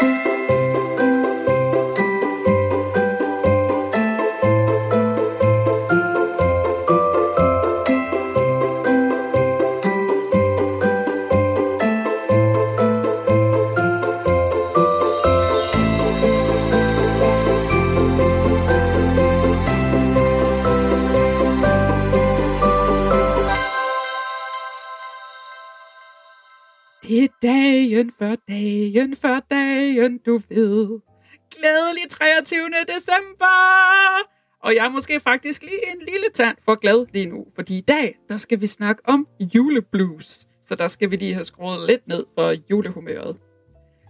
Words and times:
Det 0.00 0.37
dagen 28.08 28.12
før 28.18 28.36
dagen 28.48 29.16
før 29.16 29.40
dagen, 29.50 30.18
du 30.18 30.40
ved. 30.48 31.00
Glædelig 31.50 32.10
23. 32.10 32.58
december! 32.88 33.46
Og 34.62 34.74
jeg 34.74 34.86
er 34.86 34.90
måske 34.90 35.20
faktisk 35.20 35.62
lige 35.62 35.92
en 35.92 35.98
lille 35.98 36.26
tand 36.34 36.56
for 36.64 36.74
glad 36.74 37.06
lige 37.12 37.26
nu, 37.26 37.46
fordi 37.54 37.78
i 37.78 37.80
dag, 37.80 38.18
der 38.28 38.36
skal 38.36 38.60
vi 38.60 38.66
snakke 38.66 39.02
om 39.04 39.26
juleblues. 39.54 40.46
Så 40.62 40.74
der 40.74 40.86
skal 40.86 41.10
vi 41.10 41.16
lige 41.16 41.34
have 41.34 41.44
skruet 41.44 41.86
lidt 41.86 42.08
ned 42.08 42.24
for 42.34 42.54
julehumøret. 42.70 43.36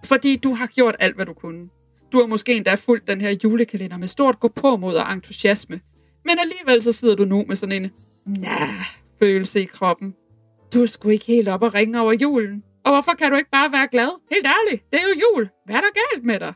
Fordi 0.04 0.36
du 0.36 0.54
har 0.54 0.66
gjort 0.66 0.96
alt, 0.98 1.14
hvad 1.14 1.26
du 1.26 1.32
kunne. 1.32 1.68
Du 2.12 2.20
har 2.20 2.26
måske 2.26 2.56
endda 2.56 2.74
fulgt 2.74 3.08
den 3.08 3.20
her 3.20 3.30
julekalender 3.44 3.96
med 3.96 4.08
stort 4.08 4.40
gå 4.40 4.48
på 4.48 4.76
mod 4.76 4.94
og 4.94 5.12
entusiasme. 5.12 5.80
Men 6.24 6.38
alligevel 6.38 6.82
så 6.82 6.92
sidder 6.92 7.16
du 7.16 7.24
nu 7.24 7.44
med 7.48 7.56
sådan 7.56 7.84
en 7.84 7.90
nah, 8.26 8.84
følelse 9.18 9.60
i 9.60 9.64
kroppen. 9.64 10.14
Du 10.74 10.86
skulle 10.86 11.12
ikke 11.12 11.26
helt 11.26 11.48
op 11.48 11.62
og 11.62 11.74
ringe 11.74 12.00
over 12.00 12.12
julen. 12.12 12.62
Og 12.88 12.94
hvorfor 12.94 13.12
kan 13.12 13.30
du 13.30 13.36
ikke 13.36 13.50
bare 13.50 13.72
være 13.72 13.88
glad? 13.88 14.10
Helt 14.32 14.46
ærligt, 14.46 14.92
det 14.92 15.00
er 15.00 15.04
jo 15.08 15.20
jul. 15.20 15.48
Hvad 15.66 15.76
er 15.76 15.80
der 15.80 15.92
galt 15.94 16.24
med 16.24 16.40
dig? 16.40 16.54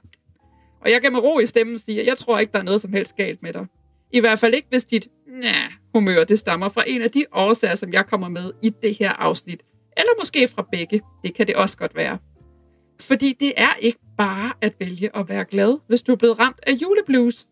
Og 0.80 0.90
jeg 0.90 1.02
kan 1.02 1.12
med 1.12 1.20
ro 1.20 1.38
i 1.38 1.46
stemmen 1.46 1.78
sige, 1.78 2.00
at 2.00 2.06
jeg 2.06 2.18
tror 2.18 2.38
ikke, 2.38 2.52
der 2.52 2.58
er 2.58 2.62
noget 2.62 2.80
som 2.80 2.92
helst 2.92 3.16
galt 3.16 3.42
med 3.42 3.52
dig. 3.52 3.66
I 4.12 4.20
hvert 4.20 4.38
fald 4.38 4.54
ikke, 4.54 4.68
hvis 4.70 4.84
dit 4.84 5.08
nah, 5.26 5.70
humør 5.94 6.24
det 6.24 6.38
stammer 6.38 6.68
fra 6.68 6.84
en 6.86 7.02
af 7.02 7.10
de 7.10 7.24
årsager, 7.32 7.74
som 7.74 7.92
jeg 7.92 8.06
kommer 8.06 8.28
med 8.28 8.52
i 8.62 8.70
det 8.82 8.94
her 8.94 9.12
afsnit. 9.12 9.62
Eller 9.96 10.10
måske 10.18 10.48
fra 10.48 10.66
begge. 10.72 11.00
Det 11.24 11.34
kan 11.34 11.46
det 11.46 11.56
også 11.56 11.76
godt 11.76 11.96
være. 11.96 12.18
Fordi 13.00 13.36
det 13.40 13.52
er 13.56 13.74
ikke 13.80 13.98
bare 14.18 14.52
at 14.60 14.74
vælge 14.80 15.16
at 15.16 15.28
være 15.28 15.44
glad, 15.44 15.78
hvis 15.88 16.02
du 16.02 16.12
er 16.12 16.16
blevet 16.16 16.38
ramt 16.38 16.60
af 16.66 16.72
juleblues. 16.72 17.46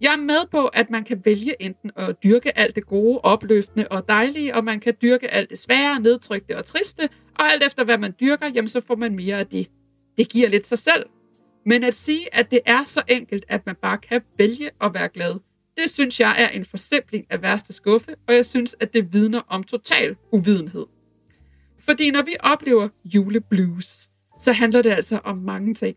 Jeg 0.00 0.12
er 0.12 0.16
med 0.16 0.46
på, 0.50 0.66
at 0.66 0.90
man 0.90 1.04
kan 1.04 1.22
vælge 1.24 1.62
enten 1.62 1.90
at 1.96 2.16
dyrke 2.24 2.58
alt 2.58 2.74
det 2.74 2.86
gode, 2.86 3.20
opløftende 3.20 3.88
og 3.90 4.08
dejlige, 4.08 4.54
og 4.54 4.64
man 4.64 4.80
kan 4.80 4.94
dyrke 5.02 5.28
alt 5.28 5.50
det 5.50 5.58
svære, 5.58 6.00
nedtrykte 6.00 6.58
og 6.58 6.64
triste, 6.64 7.08
og 7.38 7.52
alt 7.52 7.62
efter 7.62 7.84
hvad 7.84 7.98
man 7.98 8.14
dyrker, 8.20 8.46
jamen 8.54 8.68
så 8.68 8.80
får 8.80 8.96
man 8.96 9.14
mere 9.14 9.38
af 9.38 9.46
det. 9.46 9.70
Det 10.18 10.28
giver 10.28 10.48
lidt 10.48 10.66
sig 10.66 10.78
selv. 10.78 11.06
Men 11.66 11.84
at 11.84 11.94
sige, 11.94 12.34
at 12.34 12.50
det 12.50 12.60
er 12.66 12.84
så 12.84 13.02
enkelt, 13.08 13.44
at 13.48 13.66
man 13.66 13.76
bare 13.82 13.98
kan 13.98 14.22
vælge 14.38 14.70
at 14.80 14.94
være 14.94 15.08
glad, 15.08 15.34
det 15.76 15.90
synes 15.90 16.20
jeg 16.20 16.36
er 16.38 16.48
en 16.48 16.64
forsimpling 16.64 17.26
af 17.30 17.42
værste 17.42 17.72
skuffe, 17.72 18.14
og 18.28 18.34
jeg 18.34 18.46
synes, 18.46 18.76
at 18.80 18.94
det 18.94 19.12
vidner 19.12 19.40
om 19.48 19.64
total 19.64 20.16
uvidenhed. 20.32 20.86
Fordi 21.78 22.10
når 22.10 22.22
vi 22.22 22.34
oplever 22.40 22.88
juleblues, 23.04 24.08
så 24.40 24.52
handler 24.52 24.82
det 24.82 24.90
altså 24.90 25.20
om 25.24 25.38
mange 25.38 25.74
ting. 25.74 25.96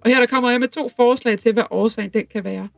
Og 0.00 0.10
her 0.10 0.18
der 0.18 0.26
kommer 0.26 0.50
jeg 0.50 0.60
med 0.60 0.68
to 0.68 0.88
forslag 0.96 1.38
til, 1.38 1.52
hvad 1.52 1.64
årsagen 1.70 2.10
den 2.10 2.26
kan 2.26 2.44
være. 2.44 2.68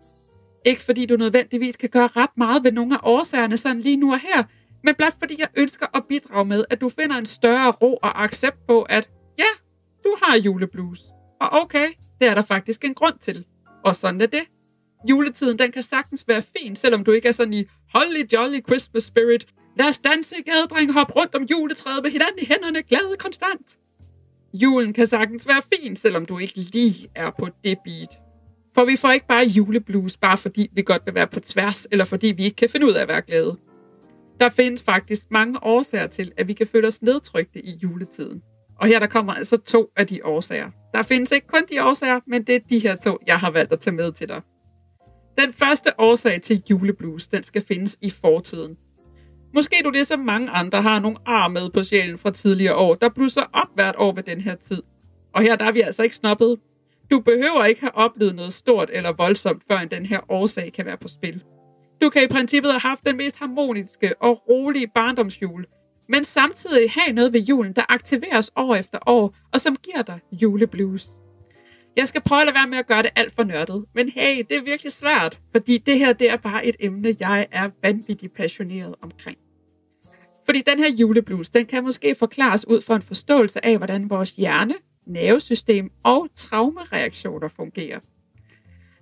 Ikke 0.67 0.81
fordi 0.81 1.07
du 1.07 1.17
nødvendigvis 1.17 1.77
kan 1.77 1.89
gøre 1.89 2.07
ret 2.07 2.37
meget 2.37 2.65
ved 2.65 2.73
nogle 2.73 2.95
af 2.95 3.01
årsagerne 3.03 3.57
sådan 3.57 3.81
lige 3.81 3.97
nu 3.97 4.13
og 4.13 4.21
her, 4.21 4.45
men 4.85 4.95
blot 4.95 5.15
fordi 5.19 5.37
jeg 5.39 5.49
ønsker 5.57 5.87
at 5.95 6.05
bidrage 6.09 6.45
med, 6.45 6.65
at 6.71 6.81
du 6.81 6.89
finder 6.89 7.17
en 7.17 7.27
større 7.27 7.71
ro 7.71 7.95
og 8.03 8.25
accept 8.25 8.67
på, 8.67 8.83
at 8.83 9.11
ja, 9.39 9.51
du 10.05 10.17
har 10.23 10.37
juleblues. 10.37 11.01
Og 11.41 11.49
okay, 11.53 11.89
det 12.21 12.29
er 12.29 12.35
der 12.35 12.43
faktisk 12.43 12.85
en 12.85 12.95
grund 12.95 13.19
til. 13.21 13.45
Og 13.85 13.97
sådan 13.97 14.21
er 14.21 14.27
det. 14.27 14.43
Juletiden, 15.09 15.59
den 15.59 15.73
kan 15.73 15.83
sagtens 15.83 16.25
være 16.29 16.43
fin, 16.59 16.77
selvom 16.77 17.05
du 17.05 17.13
ikke 17.13 17.29
er 17.29 17.33
sådan 17.33 17.55
i 17.55 17.65
holly 17.95 18.33
jolly 18.33 18.61
Christmas 18.67 19.05
spirit. 19.05 19.47
Lad 19.79 19.87
os 19.87 19.99
danse, 19.99 20.35
gadedreng, 20.47 20.93
hoppe 20.93 21.13
rundt 21.13 21.35
om 21.35 21.43
juletræet 21.43 22.03
med 22.03 22.11
hinanden 22.11 22.39
i 22.43 22.47
hænderne, 22.47 22.83
glade 22.83 23.17
konstant. 23.19 23.77
Julen 24.55 24.93
kan 24.93 25.07
sagtens 25.07 25.49
være 25.49 25.63
fin, 25.75 25.97
selvom 25.97 26.27
du 26.27 26.39
ikke 26.39 26.57
lige 26.57 27.09
er 27.15 27.31
på 27.31 27.49
det 27.65 27.79
beat. 27.85 28.19
For 28.75 28.85
vi 28.85 28.97
får 28.97 29.11
ikke 29.11 29.27
bare 29.27 29.45
juleblues, 29.45 30.17
bare 30.17 30.37
fordi 30.37 30.71
vi 30.73 30.83
godt 30.83 31.03
vil 31.07 31.15
være 31.15 31.27
på 31.27 31.41
tværs, 31.41 31.87
eller 31.91 32.05
fordi 32.05 32.27
vi 32.37 32.45
ikke 32.45 32.57
kan 32.57 32.69
finde 32.71 32.87
ud 32.87 32.93
af 32.93 33.03
at 33.03 33.09
være 33.09 33.23
glade. 33.23 33.57
Der 34.41 34.49
findes 34.49 34.83
faktisk 34.83 35.31
mange 35.31 35.63
årsager 35.63 36.07
til, 36.07 36.33
at 36.37 36.49
vi 36.49 36.53
kan 36.53 36.67
føle 36.67 36.87
os 36.87 37.03
nedtrykte 37.03 37.67
i 37.67 37.79
juletiden. 37.83 38.43
Og 38.81 38.87
her 38.87 38.99
der 38.99 39.07
kommer 39.07 39.35
altså 39.35 39.57
to 39.57 39.91
af 39.97 40.07
de 40.07 40.21
årsager. 40.25 40.71
Der 40.95 41.03
findes 41.03 41.33
ikke 41.33 41.47
kun 41.47 41.63
de 41.71 41.85
årsager, 41.85 42.21
men 42.27 42.47
det 42.47 42.55
er 42.55 42.61
de 42.71 42.79
her 42.79 42.97
to, 42.97 43.19
jeg 43.27 43.41
har 43.41 43.51
valgt 43.51 43.73
at 43.73 43.81
tage 43.81 43.97
med 43.97 44.13
til 44.13 44.29
dig. 44.29 44.43
Den 45.39 45.53
første 45.53 45.91
årsag 45.99 46.43
til 46.43 46.63
juleblues, 46.71 47.29
den 47.29 47.43
skal 47.43 47.65
findes 47.69 47.99
i 48.01 48.11
fortiden. 48.11 48.77
Måske 49.55 49.77
du 49.85 49.91
ligesom 49.91 50.19
mange 50.19 50.51
andre 50.51 50.83
har 50.83 51.01
nogle 51.01 51.19
ar 51.27 51.49
med 51.49 51.71
på 51.71 51.83
sjælen 51.83 52.19
fra 52.19 52.31
tidligere 52.31 52.77
år, 52.77 52.95
der 52.95 53.09
blusser 53.09 53.43
op 53.53 53.69
hvert 53.75 53.95
år 53.99 54.13
ved 54.13 54.23
den 54.23 54.41
her 54.41 54.55
tid. 54.55 54.83
Og 55.35 55.43
her 55.43 55.57
der 55.57 55.65
er 55.65 55.73
vi 55.73 55.81
altså 55.81 56.03
ikke 56.03 56.17
snoppet. 56.17 56.59
Du 57.11 57.21
behøver 57.21 57.65
ikke 57.65 57.81
have 57.81 57.95
oplevet 57.95 58.35
noget 58.35 58.53
stort 58.53 58.91
eller 58.93 59.13
voldsomt, 59.13 59.63
før 59.69 59.85
den 59.85 60.07
her 60.07 60.21
årsag 60.29 60.73
kan 60.73 60.87
være 60.87 60.97
på 60.97 61.09
spil. 61.09 61.43
Du 62.03 62.11
kan 62.11 62.23
i 62.23 62.27
princippet 62.27 62.73
have 62.73 62.81
haft 62.81 63.07
den 63.07 63.17
mest 63.17 63.39
harmoniske 63.39 64.23
og 64.23 64.49
rolige 64.49 64.87
barndomsjul, 64.87 65.67
men 66.09 66.25
samtidig 66.25 66.91
have 66.91 67.15
noget 67.15 67.33
ved 67.33 67.41
julen, 67.41 67.73
der 67.73 67.83
aktiveres 67.89 68.51
år 68.57 68.75
efter 68.75 68.99
år, 69.07 69.37
og 69.53 69.61
som 69.61 69.77
giver 69.77 70.03
dig 70.03 70.21
juleblues. 70.33 71.09
Jeg 71.97 72.09
skal 72.09 72.21
prøve 72.21 72.41
at 72.41 72.47
lade 72.47 72.55
være 72.55 72.69
med 72.69 72.79
at 72.79 72.87
gøre 72.87 73.03
det 73.03 73.11
alt 73.17 73.33
for 73.35 73.45
nørdet, 73.45 73.85
men 73.95 74.09
hey, 74.09 74.43
det 74.49 74.57
er 74.57 74.63
virkelig 74.63 74.93
svært, 74.93 75.41
fordi 75.53 75.79
det 75.79 75.99
her 75.99 76.13
det 76.13 76.31
er 76.31 76.37
bare 76.37 76.67
et 76.67 76.77
emne, 76.81 77.17
jeg 77.21 77.47
er 77.53 77.71
vanvittigt 77.83 78.35
passioneret 78.35 78.95
omkring. 79.03 79.39
Fordi 80.45 80.63
den 80.67 80.79
her 80.79 80.91
juleblues, 80.91 81.51
den 81.51 81.67
kan 81.67 81.85
måske 81.85 82.15
forklares 82.15 82.69
ud 82.69 82.81
fra 82.81 82.97
en 82.97 83.03
forståelse 83.03 83.65
af, 83.65 83.77
hvordan 83.77 84.11
vores 84.11 84.31
hjerne, 84.31 84.75
nervesystem 85.07 85.91
og 86.03 86.29
traumereaktioner 86.35 87.49
fungerer. 87.49 88.01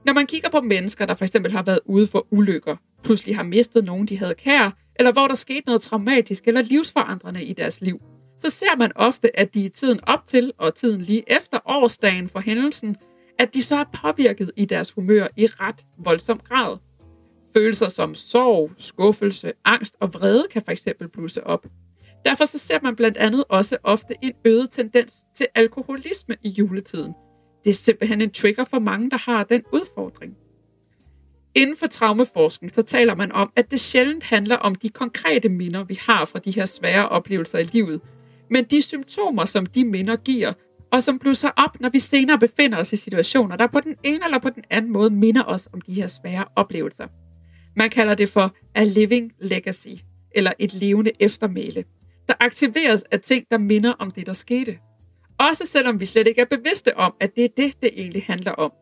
Når 0.05 0.13
man 0.13 0.27
kigger 0.27 0.51
på 0.51 0.61
mennesker, 0.61 1.07
der 1.07 1.15
for 1.15 1.25
eksempel 1.25 1.53
har 1.53 1.63
været 1.63 1.81
ude 1.85 2.07
for 2.07 2.27
ulykker, 2.31 2.77
pludselig 3.05 3.37
har 3.37 3.43
mistet 3.43 3.85
nogen, 3.85 4.07
de 4.07 4.19
havde 4.19 4.35
kær, 4.35 4.77
eller 4.97 5.13
hvor 5.13 5.29
der 5.29 5.35
skete 5.35 5.63
noget 5.67 5.83
traumatisk 5.83 6.45
eller 6.47 6.63
livsforandrende 6.63 7.45
i 7.45 7.53
deres 7.53 7.81
liv, 7.81 8.01
så 8.39 8.51
ser 8.51 8.77
man 8.79 8.93
ofte, 8.95 9.39
at 9.39 9.55
de 9.55 9.65
i 9.65 9.69
tiden 9.69 10.01
op 10.03 10.27
til 10.27 10.53
og 10.59 10.75
tiden 10.75 11.01
lige 11.01 11.25
efter 11.27 11.59
årsdagen 11.67 12.29
for 12.29 12.41
hændelsen, 12.41 12.97
at 13.39 13.55
de 13.55 13.63
så 13.63 13.77
er 13.77 13.85
påvirket 14.03 14.51
i 14.57 14.65
deres 14.65 14.93
humør 14.93 15.27
i 15.37 15.47
ret 15.47 15.85
voldsom 15.99 16.39
grad. 16.49 16.77
Følelser 17.57 17.89
som 17.89 18.15
sorg, 18.15 18.71
skuffelse, 18.79 19.53
angst 19.65 19.97
og 20.01 20.15
vrede 20.15 20.47
kan 20.51 20.63
fx 20.63 20.87
blusse 21.13 21.47
op. 21.47 21.67
Derfor 22.25 22.45
så 22.45 22.59
ser 22.59 22.79
man 22.83 22.97
blandt 22.97 23.17
andet 23.17 23.45
også 23.49 23.77
ofte 23.83 24.15
en 24.23 24.33
øget 24.45 24.71
tendens 24.71 25.25
til 25.37 25.47
alkoholisme 25.55 26.37
i 26.43 26.49
juletiden. 26.49 27.15
Det 27.65 27.71
er 27.71 27.75
simpelthen 27.75 28.21
en 28.21 28.31
trigger 28.31 28.65
for 28.65 28.79
mange, 28.79 29.11
der 29.11 29.17
har 29.17 29.45
den 29.45 29.63
udfordring. 29.73 30.37
Inden 31.55 31.77
for 31.77 31.87
traumeforskning, 31.87 32.75
så 32.75 32.83
taler 32.83 33.15
man 33.15 33.33
om, 33.33 33.53
at 33.57 33.71
det 33.71 33.81
sjældent 33.81 34.25
handler 34.25 34.57
om 34.57 34.75
de 34.75 34.89
konkrete 34.89 35.49
minder, 35.49 35.85
vi 35.85 35.99
har 36.01 36.25
fra 36.25 36.39
de 36.39 36.51
her 36.51 36.67
svære 36.67 37.09
oplevelser 37.09 37.59
i 37.59 37.63
livet, 37.63 38.01
men 38.51 38.65
de 38.65 38.83
symptomer, 38.83 39.45
som 39.45 39.67
de 39.67 39.85
minder 39.85 40.17
giver, 40.17 40.53
og 40.93 41.03
som 41.03 41.19
blusser 41.19 41.51
op, 41.57 41.81
når 41.81 41.89
vi 41.89 41.99
senere 41.99 42.39
befinder 42.39 42.79
os 42.79 42.93
i 42.93 42.97
situationer, 42.97 43.57
der 43.57 43.67
på 43.67 43.81
den 43.81 43.97
ene 44.03 44.25
eller 44.25 44.39
på 44.39 44.51
den 44.51 44.65
anden 44.71 44.93
måde 44.93 45.11
minder 45.11 45.45
os 45.45 45.69
om 45.73 45.81
de 45.81 45.93
her 45.93 46.07
svære 46.09 46.45
oplevelser. 46.57 47.07
Man 47.77 47.91
kalder 47.91 48.15
det 48.15 48.29
for 48.29 48.55
a 48.75 48.85
living 48.85 49.33
legacy, 49.41 49.89
eller 50.35 50.53
et 50.59 50.75
levende 50.75 51.11
eftermæle, 51.21 51.85
der 52.29 52.35
aktiveres 52.41 53.03
af 53.03 53.21
ting, 53.21 53.47
der 53.51 53.59
minder 53.59 53.93
om 53.93 54.11
det, 54.11 54.27
der 54.27 54.35
skete. 54.35 54.79
Også 55.49 55.67
selvom 55.67 56.01
vi 56.01 56.07
slet 56.07 56.27
ikke 56.27 56.41
er 56.41 56.57
bevidste 56.57 56.97
om, 56.97 57.15
at 57.21 57.37
det 57.37 57.45
er 57.45 57.49
det, 57.57 57.75
det 57.83 57.91
egentlig 57.97 58.25
handler 58.27 58.53
om. 58.53 58.73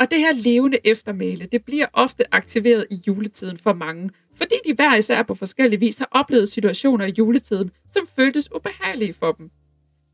Og 0.00 0.10
det 0.10 0.18
her 0.18 0.32
levende 0.32 0.78
eftermæle, 0.84 1.48
det 1.52 1.64
bliver 1.64 1.86
ofte 1.92 2.34
aktiveret 2.34 2.86
i 2.90 3.02
juletiden 3.06 3.58
for 3.58 3.72
mange, 3.72 4.10
fordi 4.36 4.54
de 4.66 4.74
hver 4.74 4.96
især 4.96 5.22
på 5.22 5.34
forskellige 5.34 5.80
vis 5.80 5.98
har 5.98 6.08
oplevet 6.10 6.48
situationer 6.48 7.04
i 7.04 7.14
juletiden, 7.18 7.70
som 7.88 8.08
føltes 8.18 8.54
ubehagelige 8.54 9.14
for 9.14 9.32
dem. 9.32 9.50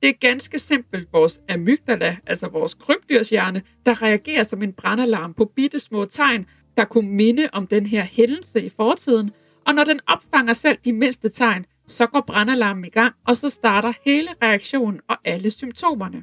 Det 0.02 0.08
er 0.08 0.12
ganske 0.12 0.58
simpelt 0.58 1.08
vores 1.12 1.40
amygdala, 1.48 2.16
altså 2.26 2.48
vores 2.48 2.74
krybdyrshjerne, 2.74 3.62
der 3.86 4.02
reagerer 4.02 4.42
som 4.42 4.62
en 4.62 4.72
brandalarm 4.72 5.34
på 5.34 5.44
bitte 5.56 5.80
små 5.80 6.04
tegn, 6.04 6.46
der 6.76 6.84
kunne 6.84 7.10
minde 7.10 7.48
om 7.52 7.66
den 7.66 7.86
her 7.86 8.02
hændelse 8.02 8.62
i 8.62 8.68
fortiden, 8.68 9.30
og 9.66 9.74
når 9.74 9.84
den 9.84 10.00
opfanger 10.06 10.52
selv 10.52 10.78
de 10.84 10.92
mindste 10.92 11.28
tegn, 11.28 11.66
så 11.88 12.06
går 12.06 12.20
brandalarmen 12.20 12.84
i 12.84 12.88
gang, 12.88 13.14
og 13.26 13.36
så 13.36 13.50
starter 13.50 13.92
hele 14.04 14.28
reaktionen 14.42 15.00
og 15.08 15.16
alle 15.24 15.50
symptomerne. 15.50 16.22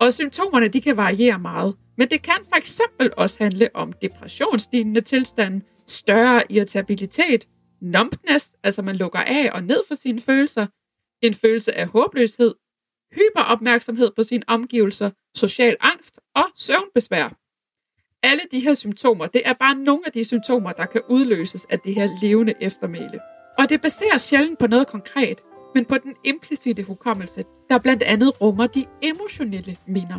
Og 0.00 0.14
symptomerne 0.14 0.68
de 0.68 0.80
kan 0.80 0.96
variere 0.96 1.38
meget, 1.38 1.74
men 1.98 2.10
det 2.10 2.22
kan 2.22 2.38
for 2.48 2.56
eksempel 2.56 3.10
også 3.16 3.36
handle 3.40 3.68
om 3.74 3.92
depressionslignende 3.92 5.00
tilstande, 5.00 5.60
større 5.86 6.42
irritabilitet, 6.52 7.48
numbness, 7.80 8.56
altså 8.62 8.82
man 8.82 8.96
lukker 8.96 9.18
af 9.18 9.50
og 9.52 9.62
ned 9.62 9.82
for 9.88 9.94
sine 9.94 10.20
følelser, 10.20 10.66
en 11.22 11.34
følelse 11.34 11.78
af 11.78 11.86
håbløshed, 11.86 12.54
hyperopmærksomhed 13.12 14.10
på 14.16 14.22
sine 14.22 14.42
omgivelser, 14.46 15.10
social 15.34 15.76
angst 15.80 16.20
og 16.34 16.46
søvnbesvær. 16.56 17.36
Alle 18.22 18.42
de 18.52 18.60
her 18.60 18.74
symptomer, 18.74 19.26
det 19.26 19.42
er 19.44 19.54
bare 19.54 19.74
nogle 19.74 20.02
af 20.06 20.12
de 20.12 20.24
symptomer, 20.24 20.72
der 20.72 20.86
kan 20.86 21.00
udløses 21.08 21.64
af 21.64 21.80
det 21.80 21.94
her 21.94 22.08
levende 22.22 22.54
eftermæle. 22.60 23.20
Og 23.58 23.68
det 23.68 23.80
baserer 23.80 24.18
sjældent 24.18 24.58
på 24.58 24.66
noget 24.66 24.86
konkret, 24.86 25.38
men 25.74 25.84
på 25.84 25.98
den 25.98 26.14
implicite 26.24 26.82
hukommelse, 26.82 27.44
der 27.70 27.78
blandt 27.78 28.02
andet 28.02 28.40
rummer 28.40 28.66
de 28.66 28.84
emotionelle 29.02 29.76
minder. 29.86 30.18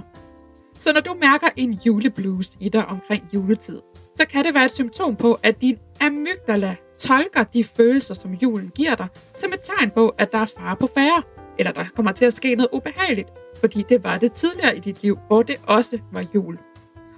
Så 0.77 0.93
når 0.93 1.01
du 1.01 1.15
mærker 1.21 1.47
en 1.55 1.79
juleblues 1.85 2.57
i 2.59 2.69
dig 2.69 2.85
omkring 2.85 3.23
juletid, 3.33 3.79
så 4.15 4.25
kan 4.29 4.45
det 4.45 4.53
være 4.53 4.65
et 4.65 4.71
symptom 4.71 5.15
på, 5.15 5.39
at 5.43 5.61
din 5.61 5.77
amygdala 6.01 6.75
tolker 6.99 7.43
de 7.43 7.63
følelser, 7.63 8.13
som 8.13 8.33
julen 8.33 8.71
giver 8.75 8.95
dig, 8.95 9.07
som 9.33 9.53
et 9.53 9.59
tegn 9.61 9.91
på, 9.91 10.09
at 10.09 10.31
der 10.31 10.37
er 10.37 10.45
fare 10.57 10.75
på 10.75 10.89
færre, 10.95 11.23
eller 11.59 11.71
der 11.71 11.85
kommer 11.95 12.11
til 12.11 12.25
at 12.25 12.33
ske 12.33 12.55
noget 12.55 12.69
ubehageligt, 12.73 13.29
fordi 13.59 13.85
det 13.89 14.03
var 14.03 14.17
det 14.17 14.31
tidligere 14.31 14.77
i 14.77 14.79
dit 14.79 15.03
liv, 15.03 15.17
hvor 15.27 15.43
det 15.43 15.55
også 15.67 15.99
var 16.11 16.25
jul. 16.35 16.57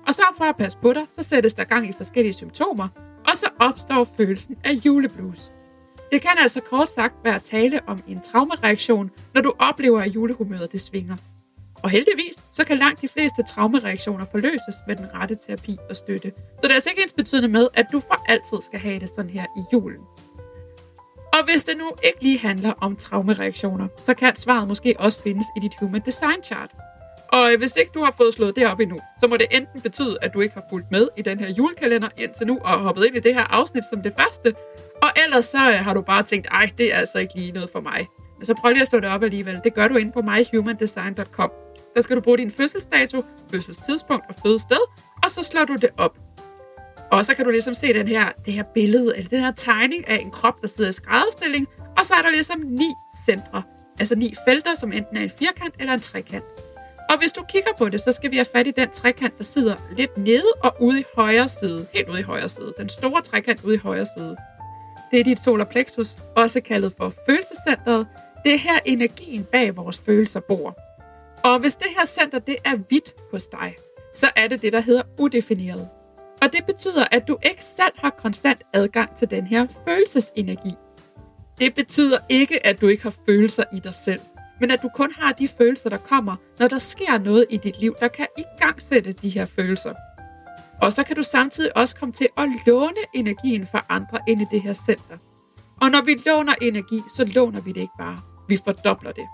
Og 0.08 0.14
så 0.14 0.24
for 0.38 0.46
at 0.46 0.58
passe 0.58 0.78
på 0.78 0.94
dig, 0.94 1.04
så 1.16 1.24
sættes 1.24 1.54
der 1.54 1.64
gang 1.64 1.90
i 1.90 1.94
forskellige 1.94 2.34
symptomer, 2.34 2.88
og 3.28 3.38
så 3.38 3.48
opstår 3.60 4.08
følelsen 4.18 4.58
af 4.64 4.72
juleblues. 4.86 5.55
Det 6.16 6.22
kan 6.22 6.38
altså 6.38 6.62
kort 6.62 6.90
sagt 6.90 7.14
være 7.24 7.40
tale 7.40 7.80
om 7.88 8.04
en 8.08 8.22
traumereaktion, 8.22 9.12
når 9.34 9.42
du 9.42 9.54
oplever, 9.60 10.02
at 10.02 10.16
julehumøret 10.16 10.72
det 10.72 10.82
svinger. 10.82 11.16
Og 11.84 11.90
heldigvis, 11.90 12.36
så 12.52 12.64
kan 12.64 12.78
langt 12.78 13.02
de 13.02 13.08
fleste 13.08 13.44
traumereaktioner 13.44 14.26
forløses 14.32 14.76
med 14.88 14.96
den 14.96 15.06
rette 15.14 15.36
terapi 15.36 15.78
og 15.90 15.96
støtte. 15.96 16.32
Så 16.38 16.60
det 16.62 16.70
er 16.70 16.74
altså 16.74 16.90
ikke 16.90 17.04
ens 17.04 17.14
betydende 17.14 17.48
med, 17.48 17.68
at 17.74 17.86
du 17.92 18.00
for 18.00 18.24
altid 18.28 18.58
skal 18.62 18.80
have 18.80 19.00
det 19.00 19.10
sådan 19.10 19.32
her 19.32 19.46
i 19.58 19.62
julen. 19.74 20.02
Og 21.34 21.44
hvis 21.52 21.64
det 21.64 21.78
nu 21.78 21.92
ikke 22.04 22.24
lige 22.24 22.40
handler 22.40 22.74
om 22.82 22.96
traumereaktioner, 22.96 23.88
så 24.04 24.14
kan 24.14 24.36
svaret 24.36 24.68
måske 24.68 24.96
også 25.00 25.22
findes 25.22 25.46
i 25.58 25.60
dit 25.60 25.74
Human 25.80 26.02
Design 26.02 26.44
Chart. 26.44 26.72
Og 27.32 27.52
øh, 27.52 27.58
hvis 27.60 27.76
ikke 27.76 27.92
du 27.94 28.04
har 28.04 28.14
fået 28.18 28.34
slået 28.34 28.56
det 28.56 28.68
op 28.68 28.80
endnu, 28.80 29.00
så 29.20 29.28
må 29.28 29.38
det 29.38 29.48
enten 29.52 29.82
betyde, 29.82 30.18
at 30.22 30.34
du 30.34 30.42
ikke 30.42 30.54
har 30.54 30.64
fulgt 30.70 30.92
med 30.92 31.08
i 31.18 31.22
den 31.22 31.40
her 31.40 31.50
julekalender 31.50 32.10
indtil 32.18 32.48
nu 32.48 32.60
og 32.64 32.80
hoppet 32.80 33.06
ind 33.06 33.16
i 33.16 33.20
det 33.20 33.34
her 33.34 33.44
afsnit 33.44 33.84
som 33.90 34.02
det 34.02 34.14
første. 34.20 34.54
Og 35.02 35.10
ellers 35.26 35.46
så 35.46 35.70
øh, 35.70 35.76
har 35.76 35.94
du 35.94 36.02
bare 36.02 36.24
tænkt, 36.24 36.48
ej, 36.52 36.70
det 36.78 36.94
er 36.94 36.98
altså 36.98 37.20
ikke 37.20 37.36
lige 37.36 37.52
noget 37.52 37.70
for 37.70 37.82
mig. 37.82 38.08
Men 38.38 38.46
så 38.46 38.54
prøv 38.54 38.72
lige 38.72 38.82
at 38.82 38.88
slå 38.88 39.00
det 39.00 39.10
op 39.10 39.24
alligevel. 39.24 39.60
Det 39.64 39.74
gør 39.74 39.88
du 39.88 39.96
inde 39.96 40.12
på 40.12 40.22
myhumandesign.com. 40.22 41.52
Der 41.96 42.02
skal 42.02 42.16
du 42.16 42.22
bruge 42.22 42.38
din 42.38 42.52
fødselsdato, 42.52 43.24
fødselstidspunkt 43.52 44.26
og 44.30 44.36
fødested, 44.44 44.80
og 45.24 45.32
så 45.32 45.44
slår 45.44 45.66
du 45.66 45.76
det 45.76 45.90
op. 45.98 46.18
Og 47.12 47.26
så 47.26 47.34
kan 47.36 47.46
du 47.46 47.52
ligesom 47.52 47.74
se 47.74 47.94
den 47.94 48.08
her, 48.08 48.30
det 48.46 48.54
her 48.54 48.64
billede, 48.64 49.18
eller 49.18 49.30
den 49.30 49.44
her 49.44 49.52
tegning 49.52 50.08
af 50.08 50.16
en 50.16 50.32
krop, 50.32 50.62
der 50.62 50.68
sidder 50.68 50.90
i 50.90 50.94
skrædderstilling, 50.94 51.68
og 51.98 52.06
så 52.06 52.14
er 52.14 52.22
der 52.22 52.30
ligesom 52.30 52.60
ni 52.60 52.94
centre, 53.26 53.64
altså 54.00 54.16
ni 54.16 54.34
felter, 54.48 54.76
som 54.76 54.92
enten 54.92 55.18
er 55.18 55.22
en 55.22 55.32
firkant 55.40 55.76
eller 55.80 55.94
en 55.94 56.00
trekant. 56.00 56.44
Og 57.10 57.20
hvis 57.20 57.32
du 57.32 57.44
kigger 57.44 57.72
på 57.78 57.90
det, 57.90 58.02
så 58.02 58.12
skal 58.12 58.32
vi 58.32 58.36
have 58.36 58.46
fat 58.46 58.68
i 58.68 58.72
den 58.72 58.90
trekant, 58.90 59.38
der 59.38 59.44
sidder 59.44 59.76
lidt 59.98 60.18
nede 60.18 60.52
og 60.64 60.76
ude 60.80 61.00
i 61.00 61.04
højre 61.16 61.48
side. 61.48 61.88
Helt 61.94 62.10
ude 62.10 62.20
i 62.20 62.24
højre 62.24 62.50
side. 62.50 62.74
Den 62.78 62.90
store 62.90 63.22
trekant 63.22 63.64
ude 63.64 63.76
i 63.76 63.78
højre 63.78 64.06
side. 64.18 64.38
Det 65.12 65.20
er 65.20 65.24
dit 65.24 65.40
solar 65.40 65.66
plexus, 65.66 66.18
også 66.36 66.62
kaldet 66.62 66.94
for 66.98 67.14
følelsescentret. 67.30 68.08
Det 68.44 68.54
er 68.54 68.58
her 68.58 68.80
energien 68.86 69.44
bag 69.44 69.76
vores 69.76 70.02
følelser 70.06 70.40
bor. 70.40 70.78
Og 71.44 71.60
hvis 71.60 71.76
det 71.76 71.88
her 71.98 72.06
center 72.06 72.40
det 72.40 72.56
er 72.64 72.76
hvidt 72.76 73.14
hos 73.32 73.44
dig, 73.48 73.76
så 74.14 74.30
er 74.36 74.48
det 74.48 74.62
det, 74.62 74.74
der 74.74 74.80
hedder 74.80 75.02
udefineret. 75.20 75.88
Og 76.42 76.54
det 76.54 76.66
betyder, 76.66 77.06
at 77.12 77.28
du 77.28 77.38
ikke 77.44 77.64
selv 77.64 77.94
har 77.98 78.10
konstant 78.10 78.62
adgang 78.74 79.16
til 79.16 79.30
den 79.30 79.48
her 79.48 79.68
følelsesenergi. 79.88 80.74
Det 81.60 81.76
betyder 81.76 82.18
ikke, 82.30 82.66
at 82.66 82.82
du 82.82 82.88
ikke 82.88 83.04
har 83.04 83.16
følelser 83.26 83.64
i 83.74 83.80
dig 83.80 83.96
selv, 83.96 84.20
men 84.60 84.72
at 84.72 84.82
du 84.82 84.90
kun 84.96 85.12
har 85.18 85.32
de 85.32 85.48
følelser, 85.48 85.90
der 85.90 85.98
kommer, 85.98 86.36
når 86.60 86.68
der 86.68 86.80
sker 86.80 87.18
noget 87.18 87.46
i 87.50 87.58
dit 87.58 87.80
liv, 87.80 87.96
der 88.00 88.08
kan 88.08 88.28
igangsætte 88.38 89.14
de 89.14 89.30
her 89.30 89.46
følelser. 89.46 89.94
Og 90.82 90.94
så 90.94 91.04
kan 91.04 91.16
du 91.16 91.24
samtidig 91.24 91.78
også 91.78 91.96
komme 91.96 92.14
til 92.14 92.28
at 92.38 92.50
låne 92.68 93.02
energien 93.14 93.68
fra 93.68 93.86
andre 93.90 94.20
ind 94.28 94.42
i 94.42 94.46
det 94.52 94.62
her 94.62 94.74
center. 94.74 95.18
Og 95.82 95.92
når 95.92 96.02
vi 96.06 96.22
låner 96.26 96.54
energi, 96.62 97.02
så 97.18 97.26
låner 97.26 97.62
vi 97.62 97.72
det 97.72 97.82
ikke 97.82 97.98
bare. 98.00 98.20
Vi 98.48 98.58
fordobler 98.66 99.12
det. 99.12 99.26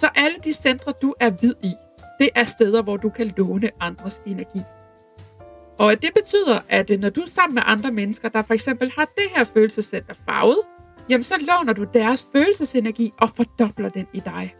Så 0.00 0.08
alle 0.14 0.36
de 0.44 0.52
centre, 0.52 0.92
du 1.02 1.14
er 1.20 1.30
vid 1.30 1.54
i, 1.62 1.72
det 2.20 2.30
er 2.34 2.44
steder, 2.44 2.82
hvor 2.82 2.96
du 2.96 3.08
kan 3.08 3.32
låne 3.36 3.70
andres 3.80 4.22
energi. 4.26 4.60
Og 5.78 6.02
det 6.02 6.10
betyder, 6.14 6.58
at 6.68 7.00
når 7.00 7.10
du 7.10 7.20
er 7.20 7.26
sammen 7.26 7.54
med 7.54 7.62
andre 7.66 7.92
mennesker, 7.92 8.28
der 8.28 8.42
for 8.42 8.54
eksempel 8.54 8.92
har 8.96 9.04
det 9.04 9.24
her 9.36 9.44
følelsescenter 9.44 10.14
farvet, 10.28 10.58
jamen 11.08 11.24
så 11.24 11.34
låner 11.40 11.72
du 11.72 11.86
deres 11.94 12.26
følelsesenergi 12.32 13.12
og 13.20 13.30
fordobler 13.30 13.88
den 13.88 14.06
i 14.12 14.20
dig. 14.20 14.54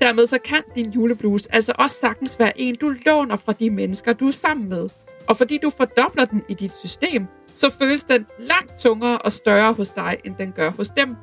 Dermed 0.00 0.26
så 0.26 0.38
kan 0.38 0.62
din 0.74 0.90
juleblues 0.90 1.46
altså 1.46 1.72
også 1.78 1.96
sagtens 2.00 2.38
være 2.38 2.60
en, 2.60 2.76
du 2.76 2.94
låner 3.06 3.36
fra 3.36 3.52
de 3.52 3.70
mennesker, 3.70 4.12
du 4.12 4.28
er 4.28 4.32
sammen 4.32 4.68
med. 4.68 4.88
Og 5.26 5.36
fordi 5.36 5.58
du 5.62 5.70
fordobler 5.70 6.24
den 6.24 6.42
i 6.48 6.54
dit 6.54 6.72
system, 6.74 7.26
så 7.54 7.70
føles 7.70 8.04
den 8.04 8.26
langt 8.38 8.78
tungere 8.78 9.18
og 9.18 9.32
større 9.32 9.72
hos 9.72 9.90
dig, 9.90 10.16
end 10.24 10.34
den 10.36 10.52
gør 10.52 10.70
hos 10.70 10.90
dem. 10.90 11.16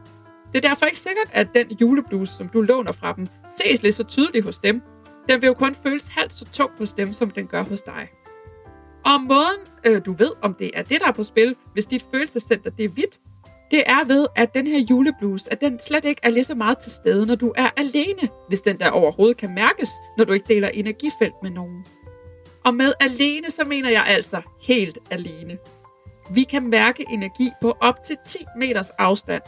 Det 0.53 0.65
er 0.65 0.69
derfor 0.69 0.85
ikke 0.85 0.99
sikkert, 0.99 1.29
at 1.31 1.47
den 1.55 1.71
juleblues, 1.81 2.29
som 2.29 2.49
du 2.49 2.61
låner 2.61 2.91
fra 2.91 3.13
dem, 3.13 3.27
ses 3.57 3.83
lidt 3.83 3.95
så 3.95 4.03
tydeligt 4.03 4.45
hos 4.45 4.57
dem. 4.57 4.81
Den 5.29 5.41
vil 5.41 5.47
jo 5.47 5.53
kun 5.53 5.75
føles 5.75 6.07
halvt 6.07 6.33
så 6.33 6.45
tung 6.45 6.71
hos 6.77 6.93
dem, 6.93 7.13
som 7.13 7.31
den 7.31 7.47
gør 7.47 7.63
hos 7.63 7.81
dig. 7.81 8.07
Og 9.05 9.21
måden, 9.21 9.59
øh, 9.83 10.05
du 10.05 10.11
ved, 10.11 10.31
om 10.41 10.53
det 10.53 10.71
er 10.73 10.83
det, 10.83 11.01
der 11.01 11.07
er 11.07 11.11
på 11.11 11.23
spil, 11.23 11.55
hvis 11.73 11.85
dit 11.85 12.05
følelsescenter 12.11 12.69
det 12.69 12.85
er 12.85 12.89
hvidt, 12.89 13.19
det 13.71 13.83
er 13.85 14.05
ved, 14.05 14.27
at 14.35 14.53
den 14.53 14.67
her 14.67 14.79
juleblues, 14.79 15.47
at 15.47 15.61
den 15.61 15.79
slet 15.79 16.05
ikke 16.05 16.21
er 16.23 16.29
lige 16.29 16.43
så 16.43 16.55
meget 16.55 16.77
til 16.77 16.91
stede, 16.91 17.25
når 17.25 17.35
du 17.35 17.53
er 17.57 17.69
alene, 17.77 18.29
hvis 18.47 18.61
den 18.61 18.79
der 18.79 18.89
overhovedet 18.89 19.37
kan 19.37 19.53
mærkes, 19.55 19.89
når 20.17 20.25
du 20.25 20.33
ikke 20.33 20.53
deler 20.53 20.67
energifelt 20.67 21.33
med 21.43 21.51
nogen. 21.51 21.85
Og 22.65 22.73
med 22.73 22.93
alene, 22.99 23.51
så 23.51 23.63
mener 23.65 23.89
jeg 23.89 24.03
altså 24.07 24.41
helt 24.61 24.97
alene. 25.11 25.57
Vi 26.31 26.43
kan 26.43 26.69
mærke 26.69 27.05
energi 27.09 27.49
på 27.61 27.77
op 27.81 28.03
til 28.03 28.17
10 28.25 28.37
meters 28.57 28.89
afstand. 28.89 29.41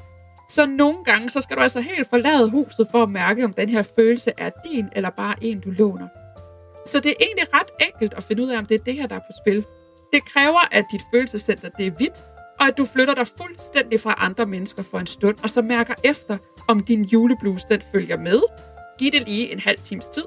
Så 0.50 0.66
nogle 0.66 1.04
gange, 1.04 1.30
så 1.30 1.42
skal 1.42 1.58
du 1.58 1.62
altså 1.62 1.82
helt 1.82 2.10
forlade 2.10 2.50
huset 2.50 2.88
for 2.92 3.04
at 3.04 3.10
mærke, 3.10 3.46
om 3.46 3.54
den 3.54 3.70
her 3.70 3.84
følelse 3.84 4.32
er 4.38 4.50
din, 4.66 4.90
eller 4.96 5.10
bare 5.10 5.36
en, 5.42 5.60
du 5.60 5.70
låner. 5.70 6.08
Så 6.86 7.00
det 7.00 7.10
er 7.12 7.16
egentlig 7.26 7.54
ret 7.54 7.88
enkelt 7.88 8.14
at 8.14 8.24
finde 8.24 8.44
ud 8.44 8.50
af, 8.50 8.58
om 8.58 8.66
det 8.66 8.76
er 8.76 8.84
det 8.84 8.94
her, 8.94 9.08
der 9.08 9.16
er 9.16 9.20
på 9.20 9.34
spil. 9.44 9.66
Det 10.14 10.26
kræver, 10.26 10.60
at 10.72 10.86
dit 10.92 11.02
følelsescenter 11.14 11.70
det 11.70 11.88
er 11.88 11.92
hvidt, 11.92 12.24
og 12.60 12.68
at 12.68 12.78
du 12.78 12.86
flytter 12.86 13.14
dig 13.14 13.28
fuldstændig 13.28 14.00
fra 14.00 14.16
andre 14.18 14.46
mennesker 14.46 14.84
for 14.84 15.00
en 15.00 15.08
stund, 15.08 15.38
og 15.44 15.50
så 15.50 15.62
mærker 15.62 15.94
efter, 16.04 16.38
om 16.68 16.80
din 16.80 17.04
juleblues 17.04 17.64
den 17.64 17.82
følger 17.92 18.18
med. 18.18 18.42
Giv 19.00 19.12
det 19.12 19.28
lige 19.28 19.52
en 19.52 19.60
halv 19.60 19.80
times 19.80 20.08
tid. 20.08 20.24